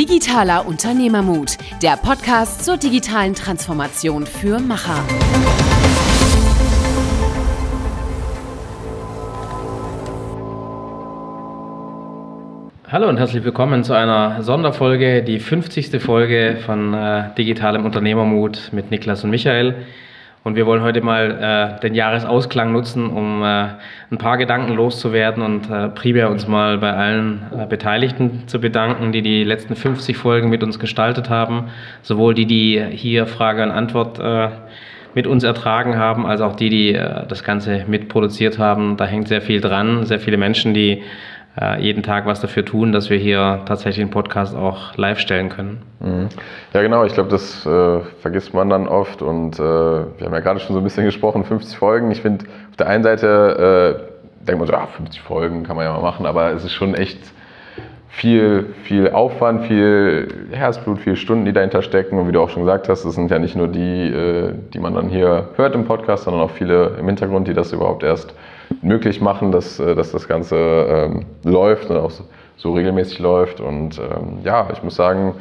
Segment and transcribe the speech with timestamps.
[0.00, 5.04] Digitaler Unternehmermut, der Podcast zur digitalen Transformation für Macher.
[12.88, 16.02] Hallo und herzlich willkommen zu einer Sonderfolge, die 50.
[16.02, 19.84] Folge von äh, Digitalem Unternehmermut mit Niklas und Michael.
[20.42, 23.68] Und wir wollen heute mal äh, den Jahresausklang nutzen, um äh,
[24.10, 29.12] ein paar Gedanken loszuwerden und äh, primär uns mal bei allen äh, Beteiligten zu bedanken,
[29.12, 31.64] die die letzten 50 Folgen mit uns gestaltet haben.
[32.00, 34.48] Sowohl die, die hier Frage und Antwort äh,
[35.14, 38.96] mit uns ertragen haben, als auch die, die äh, das Ganze mitproduziert haben.
[38.96, 41.02] Da hängt sehr viel dran, sehr viele Menschen, die
[41.78, 45.82] jeden Tag was dafür tun, dass wir hier tatsächlich einen Podcast auch live stellen können.
[45.98, 46.28] Mhm.
[46.72, 47.04] Ja, genau.
[47.04, 49.20] Ich glaube, das äh, vergisst man dann oft.
[49.20, 52.10] Und äh, wir haben ja gerade schon so ein bisschen gesprochen, 50 Folgen.
[52.12, 54.06] Ich finde, auf der einen Seite
[54.40, 56.72] äh, denkt man so, ah, 50 Folgen kann man ja mal machen, aber es ist
[56.72, 57.18] schon echt
[58.08, 62.18] viel, viel Aufwand, viel Herzblut, viele Stunden, die dahinter stecken.
[62.18, 64.78] Und wie du auch schon gesagt hast, es sind ja nicht nur die, äh, die
[64.78, 68.34] man dann hier hört im Podcast, sondern auch viele im Hintergrund, die das überhaupt erst
[68.82, 72.24] möglich machen, dass, äh, dass das Ganze ähm, läuft und auch so,
[72.56, 73.60] so regelmäßig läuft.
[73.60, 75.34] Und ähm, ja, ich muss sagen,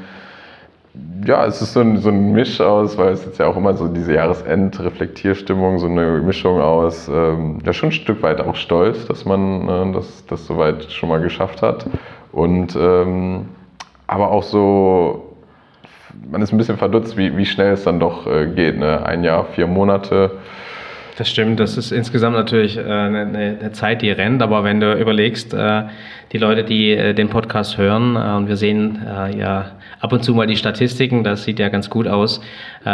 [1.25, 3.73] ja, es ist so ein, so ein Misch aus, weil es jetzt ja auch immer
[3.73, 9.05] so diese Jahresend-Reflektierstimmung, so eine Mischung aus, ähm, ja, schon ein Stück weit auch stolz,
[9.05, 11.85] dass man äh, das, das soweit schon mal geschafft hat.
[12.31, 13.49] Und ähm,
[14.07, 15.35] aber auch so,
[16.31, 18.77] man ist ein bisschen verdutzt, wie, wie schnell es dann doch äh, geht.
[18.77, 19.05] Ne?
[19.05, 20.31] Ein Jahr, vier Monate.
[21.19, 25.53] Das stimmt, das ist insgesamt natürlich äh, eine, Zeit, die rennt, aber wenn du überlegst,
[25.53, 25.83] äh,
[26.31, 28.99] die Leute, die äh, den Podcast hören, und wir sehen
[29.37, 32.39] ja ab und zu mal die Statistiken, das sieht ja ganz gut aus,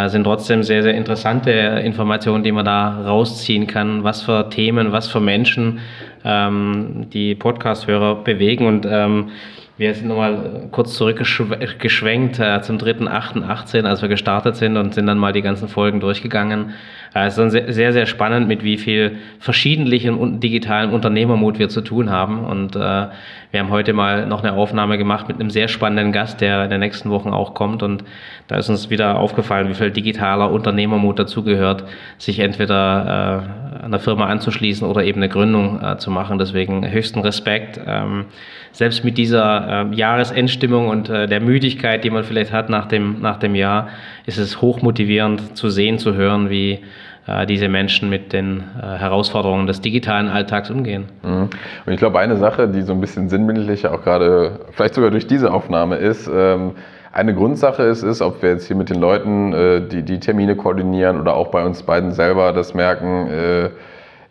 [0.08, 5.08] sind trotzdem sehr, sehr interessante Informationen, die man da rausziehen kann, was für Themen, was
[5.08, 5.80] für Menschen
[6.24, 8.66] ähm, die Podcast-Hörer bewegen.
[8.66, 9.30] Und ähm,
[9.78, 15.18] wir sind nochmal kurz zurückgeschwenkt äh, zum 3.8.18, als wir gestartet sind und sind dann
[15.18, 16.74] mal die ganzen Folgen durchgegangen.
[17.14, 21.82] Äh, es ist sehr, sehr, sehr spannend, mit wie viel verschiedentlichen digitalen Unternehmermut wir zu
[21.82, 22.46] tun haben.
[22.46, 26.40] Und äh, wir haben heute mal noch eine Aufnahme gemacht mit einem sehr spannenden Gast,
[26.40, 27.84] der in den nächsten Wochen auch kommt.
[27.84, 28.06] Und
[28.48, 31.84] da ist uns wieder aufgefallen, wie viel digitaler Unternehmermut dazugehört,
[32.18, 33.44] sich entweder
[33.82, 36.38] äh, einer Firma anzuschließen oder eben eine Gründung äh, zu machen.
[36.38, 37.78] Deswegen höchsten Respekt.
[37.86, 38.28] Ähm,
[38.76, 43.22] selbst mit dieser äh, Jahresendstimmung und äh, der Müdigkeit, die man vielleicht hat nach dem,
[43.22, 43.90] nach dem Jahr,
[44.26, 46.80] ist es hochmotivierend zu sehen, zu hören, wie
[47.28, 51.06] äh, diese Menschen mit den äh, Herausforderungen des digitalen Alltags umgehen.
[51.24, 51.50] Mhm.
[51.86, 55.26] Und ich glaube, eine Sache, die so ein bisschen sinnbildlicher auch gerade, vielleicht sogar durch
[55.26, 56.74] diese Aufnahme ist, ähm,
[57.12, 60.56] eine Grundsache ist, ist, ob wir jetzt hier mit den Leuten äh, die, die Termine
[60.56, 63.72] koordinieren oder auch bei uns beiden selber das merken,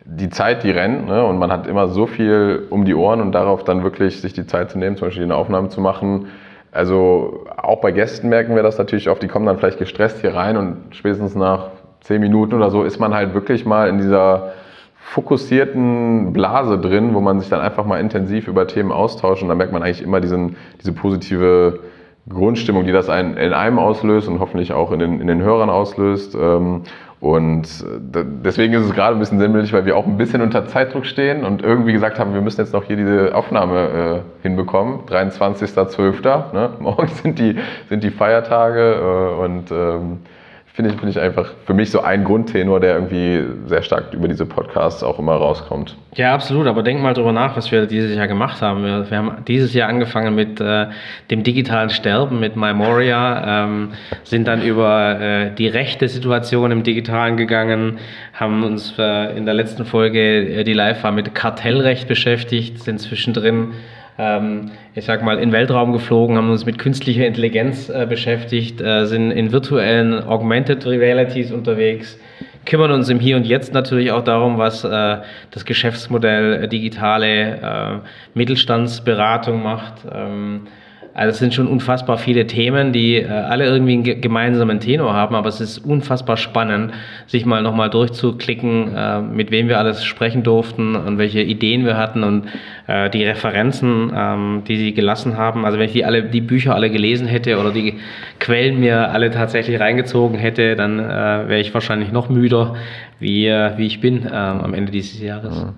[0.05, 1.25] die Zeit, die rennt, ne?
[1.25, 4.45] und man hat immer so viel um die Ohren und darauf dann wirklich sich die
[4.45, 6.27] Zeit zu nehmen, zum Beispiel eine Aufnahme zu machen.
[6.71, 10.35] Also auch bei Gästen merken wir das natürlich oft, die kommen dann vielleicht gestresst hier
[10.35, 11.69] rein und spätestens nach
[12.01, 14.53] zehn Minuten oder so ist man halt wirklich mal in dieser
[14.95, 19.55] fokussierten Blase drin, wo man sich dann einfach mal intensiv über Themen austauscht und da
[19.55, 21.79] merkt man eigentlich immer diesen, diese positive
[22.27, 26.35] Grundstimmung, die das in einem auslöst und hoffentlich auch in den, in den Hörern auslöst.
[26.35, 26.81] Ähm,
[27.25, 27.65] und
[28.13, 31.07] äh, deswegen ist es gerade ein bisschen sinnbildlich, weil wir auch ein bisschen unter Zeitdruck
[31.07, 35.07] stehen und irgendwie gesagt haben, wir müssen jetzt noch hier diese Aufnahme äh, hinbekommen.
[35.07, 36.53] 23.12.
[36.53, 36.69] Ne?
[36.79, 37.57] Morgen sind die,
[37.89, 40.19] sind die Feiertage äh, und ähm,
[40.75, 44.27] finde ich, find ich einfach für mich so ein Grundtenor, der irgendwie sehr stark über
[44.27, 45.95] diese Podcasts auch immer rauskommt.
[46.15, 46.67] Ja, absolut.
[46.67, 48.83] Aber denk mal drüber nach, was wir dieses Jahr gemacht haben.
[48.83, 50.87] Wir, wir haben dieses Jahr angefangen mit äh,
[51.31, 53.93] dem digitalen Sterben, mit Memoria, ähm,
[54.25, 57.97] sind dann über äh, die rechte Situation im Digitalen gegangen,
[58.33, 62.99] haben uns äh, in der letzten Folge, äh, die live war, mit Kartellrecht beschäftigt, sind
[62.99, 63.71] zwischendrin
[64.17, 69.05] ähm, ich sag mal, in Weltraum geflogen, haben uns mit künstlicher Intelligenz äh, beschäftigt, äh,
[69.05, 72.17] sind in virtuellen Augmented Realities unterwegs,
[72.65, 75.17] kümmern uns im Hier und Jetzt natürlich auch darum, was äh,
[75.51, 80.05] das Geschäftsmodell äh, digitale äh, Mittelstandsberatung macht.
[80.11, 80.67] Ähm,
[81.15, 85.33] also es sind schon unfassbar viele Themen, die äh, alle irgendwie einen gemeinsamen Tenor haben,
[85.33, 86.91] aber es ist unfassbar spannend,
[87.25, 91.95] sich mal nochmal durchzuklicken, äh, mit wem wir alles sprechen durften und welche Ideen wir
[91.95, 92.47] hatten und
[92.87, 95.63] äh, die Referenzen, ähm, die sie gelassen haben.
[95.63, 97.95] Also wenn ich die alle, die Bücher alle gelesen hätte oder die
[98.41, 101.03] Quellen mir alle tatsächlich reingezogen hätte, dann äh,
[101.47, 102.75] wäre ich wahrscheinlich noch müder,
[103.19, 105.63] wie, äh, wie ich bin ähm, am Ende dieses Jahres.
[105.63, 105.73] Mhm.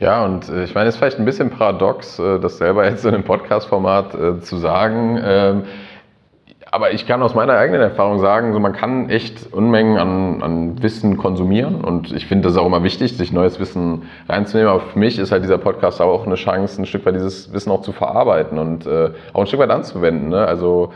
[0.00, 3.04] Ja, und äh, ich meine, es ist vielleicht ein bisschen paradox, äh, das selber jetzt
[3.04, 5.18] in einem Podcast-Format zu sagen.
[5.22, 5.62] Ähm,
[6.70, 10.82] aber ich kann aus meiner eigenen Erfahrung sagen, so man kann echt Unmengen an, an
[10.82, 14.70] Wissen konsumieren und ich finde das auch immer wichtig, sich neues Wissen reinzunehmen.
[14.70, 17.70] Aber für mich ist halt dieser Podcast auch eine Chance, ein Stück weit dieses Wissen
[17.70, 20.28] auch zu verarbeiten und äh, auch ein Stück weit anzuwenden.
[20.28, 20.46] Ne?
[20.46, 20.92] Also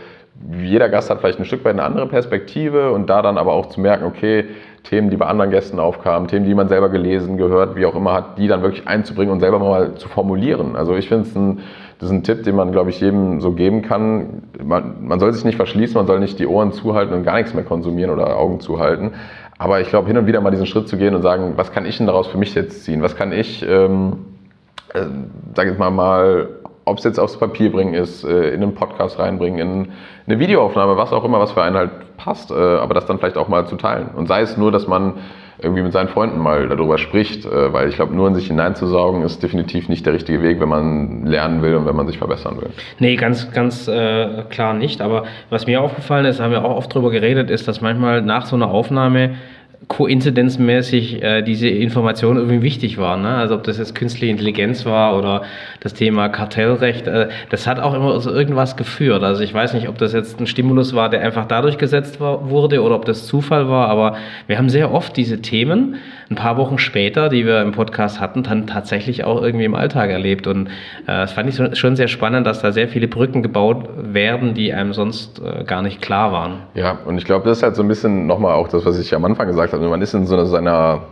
[0.60, 3.66] jeder Gast hat vielleicht ein Stück weit eine andere Perspektive und da dann aber auch
[3.66, 4.46] zu merken, okay,
[4.84, 8.12] Themen, die bei anderen Gästen aufkamen, Themen, die man selber gelesen, gehört, wie auch immer
[8.12, 10.74] hat, die dann wirklich einzubringen und selber mal zu formulieren.
[10.74, 11.60] Also ich finde es ein,
[12.02, 14.42] das ist ein Tipp, den man, glaube ich, jedem so geben kann.
[14.60, 17.54] Man, man soll sich nicht verschließen, man soll nicht die Ohren zuhalten und gar nichts
[17.54, 19.12] mehr konsumieren oder Augen zuhalten.
[19.56, 21.86] Aber ich glaube, hin und wieder mal diesen Schritt zu gehen und sagen, was kann
[21.86, 23.02] ich denn daraus für mich jetzt ziehen?
[23.02, 24.16] Was kann ich, ähm,
[24.94, 25.04] äh,
[25.54, 26.48] sage ich mal, mal
[26.86, 29.92] ob es jetzt aufs Papier bringen ist, äh, in einen Podcast reinbringen, in
[30.26, 33.38] eine Videoaufnahme, was auch immer, was für einen halt passt, äh, aber das dann vielleicht
[33.38, 34.08] auch mal zu teilen.
[34.16, 35.18] Und sei es nur, dass man
[35.58, 39.22] irgendwie mit seinen Freunden mal darüber spricht, äh, weil ich glaube, nur in sich hineinzusaugen
[39.22, 42.56] ist definitiv nicht der richtige Weg, wenn man lernen will und wenn man sich verbessern
[42.60, 42.70] will.
[42.98, 45.00] Nee, ganz, ganz äh, klar nicht.
[45.00, 48.46] Aber was mir aufgefallen ist, haben wir auch oft darüber geredet, ist, dass manchmal nach
[48.46, 49.36] so einer Aufnahme
[49.88, 53.16] koinzidenzmäßig äh, diese Information irgendwie wichtig war.
[53.16, 53.28] Ne?
[53.28, 55.42] Also ob das jetzt künstliche Intelligenz war oder
[55.80, 59.22] das Thema Kartellrecht, äh, das hat auch immer so irgendwas geführt.
[59.22, 62.48] Also ich weiß nicht, ob das jetzt ein Stimulus war, der einfach dadurch gesetzt war,
[62.50, 65.96] wurde oder ob das Zufall war, aber wir haben sehr oft diese Themen
[66.32, 70.10] ein paar Wochen später, die wir im Podcast hatten, dann tatsächlich auch irgendwie im Alltag
[70.10, 70.46] erlebt.
[70.46, 70.70] Und äh,
[71.06, 74.92] das fand ich schon sehr spannend, dass da sehr viele Brücken gebaut werden, die einem
[74.92, 76.62] sonst äh, gar nicht klar waren.
[76.74, 79.14] Ja, und ich glaube, das ist halt so ein bisschen nochmal auch das, was ich
[79.14, 79.88] am Anfang gesagt habe.
[79.88, 81.02] Man ist in so einer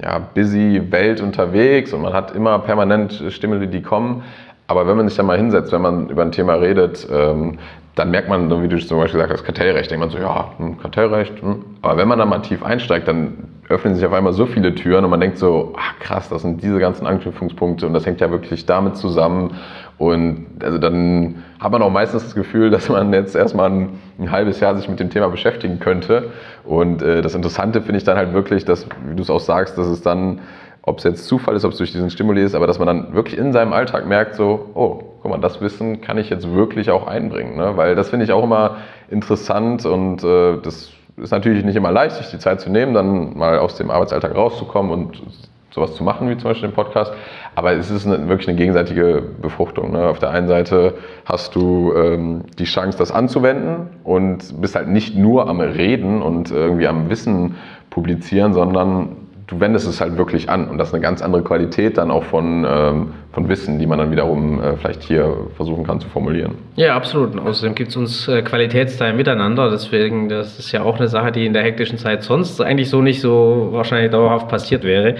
[0.00, 4.22] ja, busy Welt unterwegs und man hat immer permanent Stimuli, die kommen.
[4.66, 7.58] Aber wenn man sich dann mal hinsetzt, wenn man über ein Thema redet, ähm,
[7.94, 10.78] dann merkt man, wie du zum Beispiel gesagt hast, Kartellrecht, denkt man so, ja, hm,
[10.78, 11.42] Kartellrecht.
[11.42, 11.64] Hm.
[11.82, 15.04] Aber wenn man dann mal tief einsteigt, dann öffnen sich auf einmal so viele Türen
[15.04, 18.30] und man denkt so, ach krass, das sind diese ganzen Anknüpfungspunkte und das hängt ja
[18.30, 19.52] wirklich damit zusammen.
[19.98, 23.88] Und also dann hat man auch meistens das Gefühl, dass man jetzt erstmal ein,
[24.18, 26.30] ein halbes Jahr sich mit dem Thema beschäftigen könnte.
[26.64, 29.78] Und äh, das Interessante finde ich dann halt wirklich, dass, wie du es auch sagst,
[29.78, 30.40] dass es dann,
[30.82, 33.14] ob es jetzt Zufall ist, ob es durch diesen Stimuli ist, aber dass man dann
[33.14, 36.90] wirklich in seinem Alltag merkt, so, oh, guck mal, das Wissen kann ich jetzt wirklich
[36.90, 37.56] auch einbringen.
[37.56, 37.76] Ne?
[37.76, 42.16] Weil das finde ich auch immer interessant und äh, das ist natürlich nicht immer leicht,
[42.16, 45.22] sich die Zeit zu nehmen, dann mal aus dem Arbeitsalltag rauszukommen und
[45.70, 47.12] sowas zu machen, wie zum Beispiel den Podcast.
[47.54, 49.92] Aber es ist eine, wirklich eine gegenseitige Befruchtung.
[49.92, 50.06] Ne?
[50.06, 50.94] Auf der einen Seite
[51.24, 56.50] hast du ähm, die Chance, das anzuwenden und bist halt nicht nur am Reden und
[56.50, 57.56] irgendwie am Wissen
[57.90, 59.16] publizieren, sondern
[59.52, 62.24] du wendest es halt wirklich an und das ist eine ganz andere Qualität dann auch
[62.24, 66.54] von, ähm, von Wissen, die man dann wiederum äh, vielleicht hier versuchen kann zu formulieren.
[66.76, 67.32] Ja, absolut.
[67.32, 71.32] Und außerdem gibt es uns äh, Qualitätsteil miteinander, deswegen, das ist ja auch eine Sache,
[71.32, 75.16] die in der hektischen Zeit sonst eigentlich so nicht so wahrscheinlich dauerhaft passiert wäre,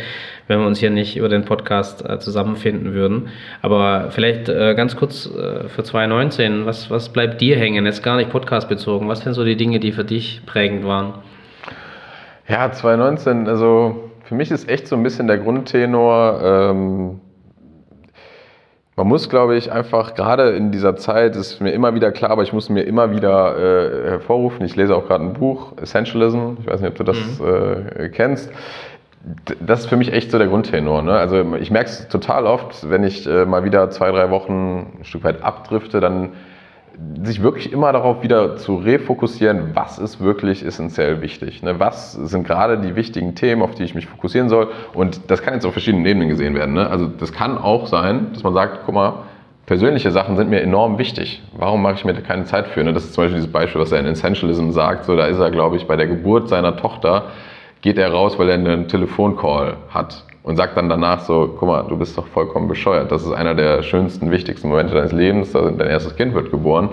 [0.49, 3.29] wenn wir uns hier nicht über den Podcast äh, zusammenfinden würden.
[3.61, 8.17] Aber vielleicht äh, ganz kurz äh, für 2019, was, was bleibt dir hängen, jetzt gar
[8.17, 11.15] nicht podcastbezogen, was sind so die Dinge, die für dich prägend waren?
[12.49, 17.21] Ja, 2019, also für mich ist echt so ein bisschen der Grundtenor, ähm,
[18.95, 22.43] man muss, glaube ich, einfach gerade in dieser Zeit, ist mir immer wieder klar, aber
[22.43, 26.67] ich muss mir immer wieder äh, hervorrufen, ich lese auch gerade ein Buch, Essentialism, ich
[26.67, 28.05] weiß nicht, ob du das mhm.
[28.05, 28.53] äh, kennst.
[29.61, 31.03] Das ist für mich echt so der Grundtenor.
[31.03, 31.13] Ne?
[31.13, 35.05] Also ich merke es total oft, wenn ich äh, mal wieder zwei, drei Wochen ein
[35.05, 36.31] Stück weit abdrifte, dann
[37.25, 41.63] sich wirklich immer darauf wieder zu refokussieren, was ist wirklich essentiell wichtig.
[41.63, 41.79] Ne?
[41.79, 44.69] Was sind gerade die wichtigen Themen, auf die ich mich fokussieren soll?
[44.95, 46.75] Und das kann jetzt auf verschiedenen Ebenen gesehen werden.
[46.75, 46.89] Ne?
[46.89, 49.15] Also das kann auch sein, dass man sagt, guck mal,
[49.67, 51.43] persönliche Sachen sind mir enorm wichtig.
[51.57, 52.83] Warum mache ich mir da keine Zeit für?
[52.85, 52.93] Ne?
[52.93, 55.05] Das ist zum Beispiel dieses Beispiel, was er in Essentialism sagt.
[55.05, 57.27] So, da ist er, glaube ich, bei der Geburt seiner Tochter,
[57.81, 61.83] geht er raus, weil er einen Telefoncall hat und sagt dann danach so, guck mal,
[61.83, 63.13] du bist doch vollkommen bescheuert.
[63.13, 65.53] Das ist einer der schönsten, wichtigsten Momente deines Lebens.
[65.53, 66.91] Dein erstes Kind wird geboren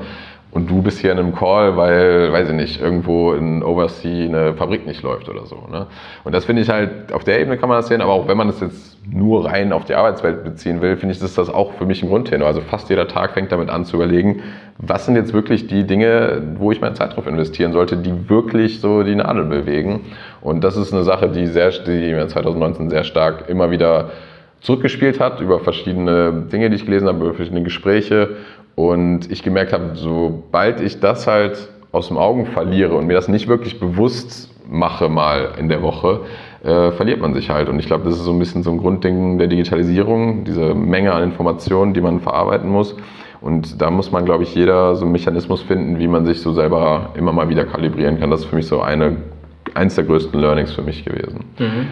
[0.51, 4.55] und du bist hier in einem Call, weil, weiß ich nicht, irgendwo in Oversea eine
[4.55, 5.67] Fabrik nicht läuft oder so.
[5.71, 5.85] Ne?
[6.23, 8.35] Und das finde ich halt, auf der Ebene kann man das sehen, aber auch wenn
[8.35, 11.73] man das jetzt nur rein auf die Arbeitswelt beziehen will, finde ich, ist das auch
[11.73, 12.45] für mich ein Grundthema.
[12.45, 14.41] Also fast jeder Tag fängt damit an zu überlegen,
[14.79, 18.81] was sind jetzt wirklich die Dinge, wo ich meine Zeit drauf investieren sollte, die wirklich
[18.81, 20.01] so die Nadel bewegen.
[20.41, 24.09] Und das ist eine Sache, die, sehr, die mir 2019 sehr stark immer wieder
[24.61, 28.37] zurückgespielt hat über verschiedene Dinge, die ich gelesen habe, über verschiedene Gespräche.
[28.75, 33.27] Und ich gemerkt habe, sobald ich das halt aus dem Augen verliere und mir das
[33.27, 36.21] nicht wirklich bewusst mache mal in der Woche,
[36.63, 37.69] äh, verliert man sich halt.
[37.69, 41.13] Und ich glaube, das ist so ein bisschen so ein Grundding der Digitalisierung, diese Menge
[41.13, 42.95] an Informationen, die man verarbeiten muss.
[43.41, 46.51] Und da muss man, glaube ich, jeder so einen Mechanismus finden, wie man sich so
[46.53, 48.29] selber immer mal wieder kalibrieren kann.
[48.29, 49.17] Das ist für mich so eine,
[49.73, 51.45] eins der größten Learnings für mich gewesen.
[51.57, 51.87] Mhm.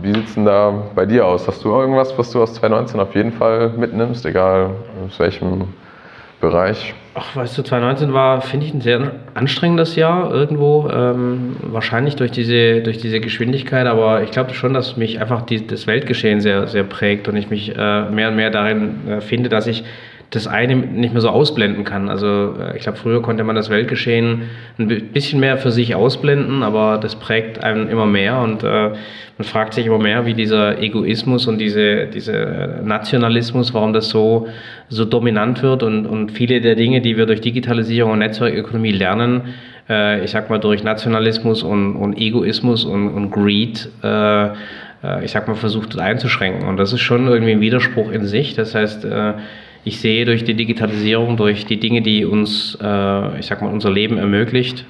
[0.00, 1.46] Wie sieht es denn da bei dir aus?
[1.46, 4.70] Hast du irgendwas, was du aus 2019 auf jeden Fall mitnimmst, egal
[5.06, 5.64] aus welchem
[6.40, 6.94] Bereich?
[7.14, 10.88] Ach, weißt du, 2019 war, finde ich, ein sehr anstrengendes Jahr irgendwo.
[10.90, 15.66] Ähm, wahrscheinlich durch diese, durch diese Geschwindigkeit, aber ich glaube schon, dass mich einfach die,
[15.66, 19.50] das Weltgeschehen sehr, sehr prägt und ich mich äh, mehr und mehr darin äh, finde,
[19.50, 19.84] dass ich
[20.32, 22.08] das eine nicht mehr so ausblenden kann.
[22.08, 24.42] Also äh, ich glaube, früher konnte man das Weltgeschehen
[24.78, 28.90] ein bisschen mehr für sich ausblenden, aber das prägt einen immer mehr und äh,
[29.38, 34.48] man fragt sich immer mehr, wie dieser Egoismus und diese, diese Nationalismus, warum das so,
[34.88, 39.42] so dominant wird und, und viele der Dinge, die wir durch Digitalisierung und Netzwerkökonomie lernen,
[39.88, 45.30] äh, ich sag mal durch Nationalismus und, und Egoismus und, und Greed, äh, äh ich
[45.30, 46.66] sag mal, versucht einzuschränken.
[46.66, 48.54] Und das ist schon irgendwie ein Widerspruch in sich.
[48.54, 49.34] Das heißt, äh,
[49.84, 53.90] ich sehe durch die Digitalisierung, durch die Dinge, die uns, äh, ich sag mal, unser
[53.90, 54.84] Leben ermöglicht,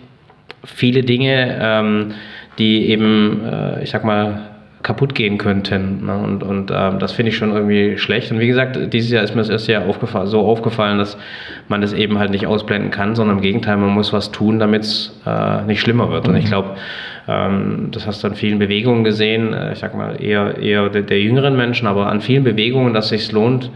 [0.65, 2.15] viele Dinge, ähm,
[2.59, 6.07] die eben, äh, ich sag mal, kaputt gehen könnten.
[6.07, 6.19] Ne?
[6.19, 8.33] Und, und ähm, das finde ich schon irgendwie schlecht.
[8.33, 11.17] Und wie gesagt, dieses Jahr ist mir das erste Jahr aufgefallen, so aufgefallen, dass
[11.69, 14.83] man das eben halt nicht ausblenden kann, sondern im Gegenteil, man muss was tun, damit
[14.83, 16.29] es äh, nicht schlimmer wird.
[16.29, 16.77] Und ich glaube,
[17.29, 21.03] ähm, das hast du an vielen Bewegungen gesehen, äh, ich sag mal eher, eher der,
[21.03, 23.71] der jüngeren Menschen, aber an vielen Bewegungen, dass es sich lohnt,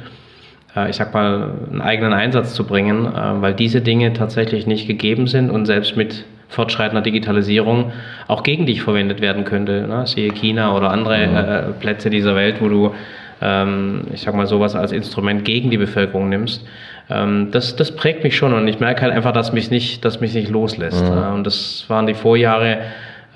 [0.88, 5.26] ich sag mal, einen eigenen Einsatz zu bringen, äh, weil diese Dinge tatsächlich nicht gegeben
[5.26, 7.92] sind und selbst mit fortschreitender Digitalisierung
[8.28, 9.86] auch gegen dich verwendet werden könnte.
[9.88, 10.06] Ne?
[10.06, 11.36] Siehe China oder andere mhm.
[11.36, 12.94] äh, Plätze dieser Welt, wo du,
[13.40, 16.64] ähm, ich sag mal, sowas als Instrument gegen die Bevölkerung nimmst.
[17.10, 20.20] Ähm, das, das prägt mich schon und ich merke halt einfach, dass mich nicht, dass
[20.20, 21.04] mich nicht loslässt.
[21.04, 21.18] Mhm.
[21.18, 22.78] Äh, und das waren die Vorjahre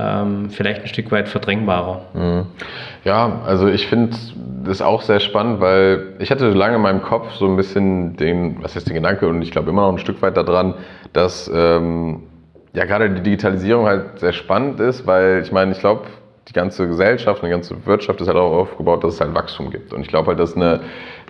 [0.00, 2.02] ähm, vielleicht ein Stück weit verdrängbarer.
[2.14, 2.46] Mhm.
[3.04, 4.16] Ja, also ich finde
[4.64, 8.62] das auch sehr spannend, weil ich hatte lange in meinem Kopf so ein bisschen den,
[8.62, 10.74] was ist den Gedanke und ich glaube immer noch ein Stück weit daran,
[11.12, 12.22] dass ähm,
[12.72, 16.02] ja gerade die Digitalisierung halt sehr spannend ist, weil ich meine, ich glaube,
[16.48, 19.92] die ganze Gesellschaft, die ganze Wirtschaft ist halt auch aufgebaut, dass es halt Wachstum gibt.
[19.92, 20.80] Und ich glaube halt, dass eine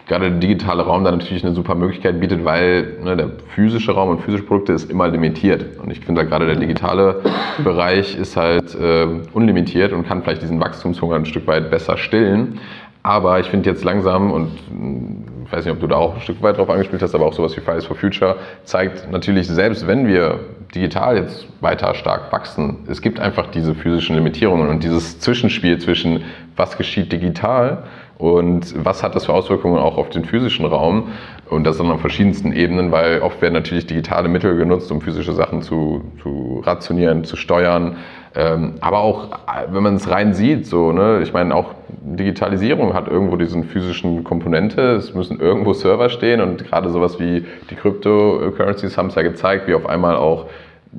[0.06, 4.10] gerade der digitale Raum da natürlich eine super Möglichkeit bietet, weil ne, der physische Raum
[4.10, 5.78] und physische Produkte ist immer limitiert.
[5.80, 7.22] Und ich finde halt gerade der digitale
[7.62, 12.58] Bereich ist halt äh, unlimitiert und kann vielleicht diesen Wachstumshunger ein Stück weit besser stillen.
[13.02, 16.20] Aber ich finde jetzt langsam, und hm, ich weiß nicht, ob du da auch ein
[16.20, 19.86] Stück weit drauf angespielt hast, aber auch sowas wie Fridays for Future zeigt natürlich, selbst
[19.86, 20.40] wenn wir
[20.74, 26.24] digital jetzt weiter stark wachsen, es gibt einfach diese physischen Limitierungen und dieses Zwischenspiel zwischen
[26.56, 27.84] was geschieht digital
[28.20, 31.08] und was hat das für Auswirkungen auch auf den physischen Raum?
[31.48, 35.32] Und das dann auf verschiedensten Ebenen, weil oft werden natürlich digitale Mittel genutzt, um physische
[35.32, 37.96] Sachen zu, zu rationieren, zu steuern.
[38.36, 39.30] Ähm, aber auch,
[39.72, 44.22] wenn man es rein sieht, so, ne, ich meine, auch Digitalisierung hat irgendwo diesen physischen
[44.22, 44.80] Komponente.
[44.92, 49.66] Es müssen irgendwo Server stehen und gerade sowas wie die Cryptocurrencies haben es ja gezeigt,
[49.66, 50.46] wie auf einmal auch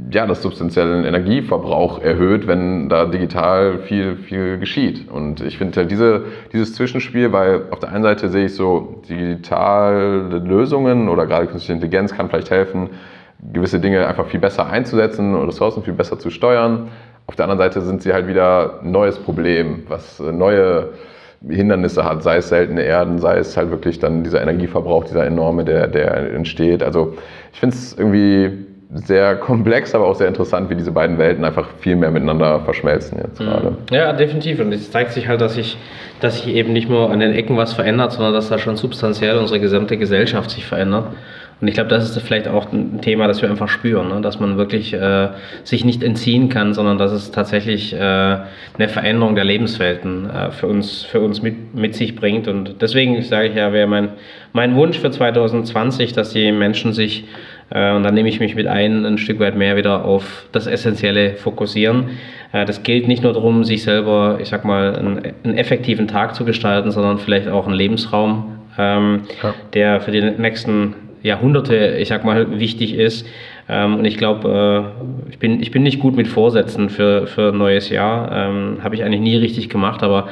[0.09, 5.09] ja, das substanziellen Energieverbrauch erhöht, wenn da digital viel, viel geschieht.
[5.11, 9.01] Und ich finde halt diese, dieses Zwischenspiel, weil auf der einen Seite sehe ich so,
[9.09, 12.89] digitale Lösungen oder gerade künstliche Intelligenz kann vielleicht helfen,
[13.51, 16.87] gewisse Dinge einfach viel besser einzusetzen und Ressourcen viel besser zu steuern.
[17.27, 20.89] Auf der anderen Seite sind sie halt wieder ein neues Problem, was neue
[21.49, 25.65] Hindernisse hat, sei es seltene Erden, sei es halt wirklich dann dieser Energieverbrauch, dieser enorme,
[25.65, 26.81] der, der entsteht.
[26.83, 27.15] Also
[27.51, 31.69] ich finde es irgendwie sehr komplex, aber auch sehr interessant, wie diese beiden Welten einfach
[31.79, 33.45] viel mehr miteinander verschmelzen jetzt mhm.
[33.45, 33.77] gerade.
[33.91, 34.59] Ja, definitiv.
[34.59, 35.77] Und es zeigt sich halt, dass sich,
[36.19, 39.37] dass sich eben nicht nur an den Ecken was verändert, sondern dass da schon substanziell
[39.37, 41.05] unsere gesamte Gesellschaft sich verändert.
[41.61, 44.19] Und ich glaube, das ist vielleicht auch ein Thema, das wir einfach spüren, ne?
[44.21, 45.29] dass man wirklich äh,
[45.63, 50.65] sich nicht entziehen kann, sondern dass es tatsächlich äh, eine Veränderung der Lebenswelten äh, für
[50.65, 52.47] uns, für uns mit, mit sich bringt.
[52.47, 54.09] Und deswegen sage ich ja, wäre mein,
[54.53, 57.25] mein Wunsch für 2020, dass die Menschen sich
[57.73, 61.35] und dann nehme ich mich mit ein, ein Stück weit mehr wieder auf das Essentielle
[61.35, 62.09] fokussieren.
[62.51, 66.35] Äh, das gilt nicht nur darum, sich selber, ich sag mal, einen, einen effektiven Tag
[66.35, 69.53] zu gestalten, sondern vielleicht auch einen Lebensraum, ähm, ja.
[69.73, 73.25] der für die nächsten Jahrhunderte, ich sag mal, wichtig ist.
[73.69, 74.91] Ähm, und ich glaube,
[75.29, 78.31] äh, ich, bin, ich bin nicht gut mit Vorsätzen für, für ein neues Jahr.
[78.33, 80.27] Ähm, Habe ich eigentlich nie richtig gemacht, aber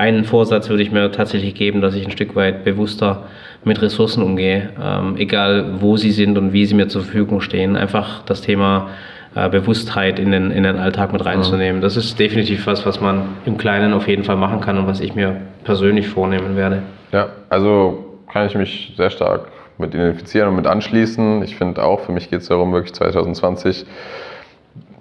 [0.00, 3.24] einen Vorsatz würde ich mir tatsächlich geben, dass ich ein Stück weit bewusster
[3.64, 7.76] mit Ressourcen umgehe, ähm, egal wo sie sind und wie sie mir zur Verfügung stehen.
[7.76, 8.88] Einfach das Thema
[9.34, 11.82] äh, Bewusstheit in den, in den Alltag mit reinzunehmen.
[11.82, 15.00] Das ist definitiv was, was man im Kleinen auf jeden Fall machen kann und was
[15.00, 16.82] ich mir persönlich vornehmen werde.
[17.12, 21.42] Ja, also kann ich mich sehr stark mit identifizieren und mit anschließen.
[21.42, 23.84] Ich finde auch, für mich geht es darum, wirklich 2020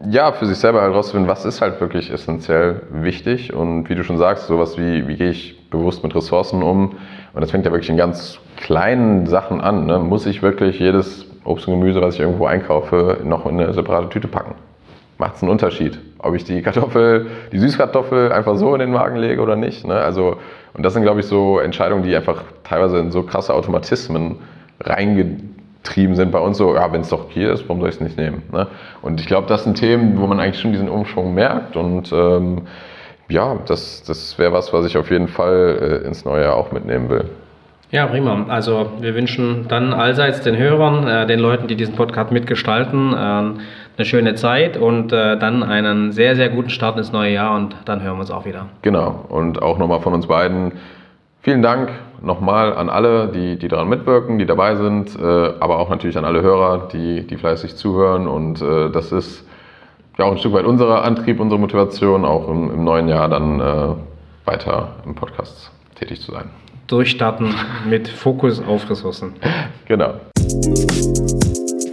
[0.09, 4.17] ja, für sich selber herauszufinden, was ist halt wirklich essentiell wichtig und wie du schon
[4.17, 6.95] sagst, sowas wie, wie gehe ich bewusst mit Ressourcen um
[7.33, 9.85] und das fängt ja wirklich in ganz kleinen Sachen an.
[9.85, 9.99] Ne?
[9.99, 14.09] Muss ich wirklich jedes Obst und Gemüse, was ich irgendwo einkaufe, noch in eine separate
[14.09, 14.55] Tüte packen?
[15.17, 19.17] Macht es einen Unterschied, ob ich die Kartoffel, die Süßkartoffel einfach so in den Magen
[19.17, 19.85] lege oder nicht?
[19.85, 19.95] Ne?
[19.95, 20.37] Also,
[20.73, 24.37] und das sind, glaube ich, so Entscheidungen, die einfach teilweise in so krasse Automatismen
[24.79, 25.37] reinge
[25.83, 28.01] getrieben sind bei uns so, ja, wenn es doch hier ist, warum soll ich es
[28.01, 28.43] nicht nehmen?
[28.51, 28.67] Ne?
[29.01, 32.63] Und ich glaube, das sind Themen, wo man eigentlich schon diesen Umschwung merkt und ähm,
[33.29, 36.71] ja, das, das wäre was, was ich auf jeden Fall äh, ins neue Jahr auch
[36.71, 37.25] mitnehmen will.
[37.91, 38.45] Ja, prima.
[38.49, 43.15] Also wir wünschen dann allseits den Hörern, äh, den Leuten, die diesen Podcast mitgestalten, äh,
[43.15, 47.75] eine schöne Zeit und äh, dann einen sehr, sehr guten Start ins neue Jahr und
[47.85, 48.67] dann hören wir uns auch wieder.
[48.83, 49.25] Genau.
[49.29, 50.73] Und auch nochmal von uns beiden
[51.41, 51.89] vielen Dank
[52.21, 56.25] nochmal an alle, die, die daran mitwirken, die dabei sind, äh, aber auch natürlich an
[56.25, 59.45] alle Hörer, die, die fleißig zuhören und äh, das ist
[60.17, 63.59] ja auch ein Stück weit unser Antrieb, unsere Motivation, auch im, im neuen Jahr dann
[63.59, 63.95] äh,
[64.45, 66.49] weiter im Podcast tätig zu sein
[66.89, 67.53] durchstarten
[67.87, 69.33] mit Fokus auf Ressourcen.
[69.87, 70.13] Genau.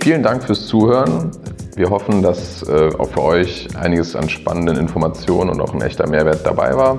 [0.03, 1.31] Vielen Dank fürs Zuhören.
[1.77, 6.07] Wir hoffen, dass äh, auch für euch einiges an spannenden Informationen und auch ein echter
[6.07, 6.99] Mehrwert dabei war.